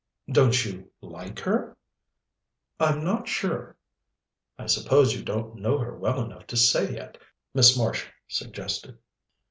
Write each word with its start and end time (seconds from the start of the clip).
"Don't 0.31 0.65
you 0.65 0.89
like 0.99 1.37
her?" 1.41 1.77
"I'm 2.79 3.03
not 3.03 3.27
sure." 3.27 3.77
"I 4.57 4.65
suppose 4.65 5.13
you 5.13 5.23
don't 5.23 5.57
know 5.57 5.77
her 5.77 5.95
well 5.95 6.23
enough 6.25 6.47
to 6.47 6.57
say 6.57 6.95
yet?" 6.95 7.19
Miss 7.53 7.77
Marsh 7.77 8.07
suggested. 8.27 8.97